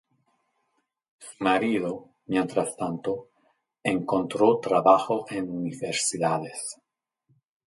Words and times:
Su 1.19 1.43
marido, 1.43 2.15
mientras 2.25 2.75
tanto, 2.75 3.29
encontró 3.83 4.57
trabajo 4.59 5.27
en 5.29 5.47
universidades. 5.51 6.75